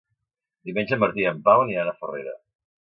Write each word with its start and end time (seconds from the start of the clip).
Diumenge 0.69 0.95
en 0.97 1.03
Martí 1.03 1.23
i 1.27 1.31
en 1.35 1.45
Pau 1.51 1.65
aniran 1.69 1.95
a 1.95 1.99
Farrera. 2.03 2.37